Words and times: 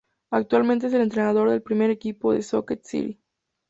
Actualmente 0.31 0.87
es 0.87 0.93
el 0.93 1.01
entrenador 1.01 1.51
del 1.51 1.61
primer 1.61 1.91
equipo 1.91 2.33
del 2.33 2.41
Stoke 2.41 2.79
City. 2.83 3.21